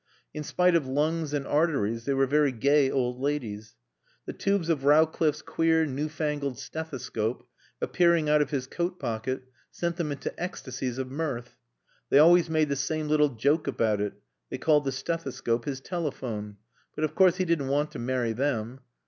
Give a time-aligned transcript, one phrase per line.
[0.33, 3.75] In spite of lungs and arteries they were very gay old ladies.
[4.25, 7.45] The tubes of Rowcliffe's queer, new fangled stethescope,
[7.79, 11.55] appearing out of his coat pocket, sent them into ecstacies of mirth.
[12.09, 14.13] They always made the same little joke about it;
[14.49, 16.57] they called the stethescope his telephone.
[16.95, 18.79] But of course he didn't want to marry them.